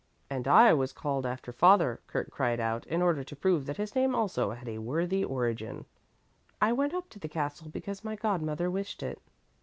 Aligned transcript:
"And 0.31 0.47
I 0.47 0.73
was 0.73 0.93
called 0.93 1.27
after 1.27 1.51
father," 1.51 2.01
Kurt 2.07 2.31
cried 2.31 2.59
out, 2.59 2.87
in 2.87 3.03
order 3.03 3.23
to 3.23 3.35
prove 3.35 3.67
that 3.67 3.77
his 3.77 3.93
name 3.93 4.15
also 4.15 4.49
had 4.49 4.67
a 4.67 4.79
worthy 4.79 5.23
origin. 5.23 5.85
"I 6.59 6.73
went 6.73 6.95
up 6.95 7.07
to 7.09 7.19
the 7.19 7.29
castle 7.29 7.69
because 7.69 8.03
my 8.03 8.15
godmother 8.15 8.71
wished 8.71 9.03
it. 9.03 9.21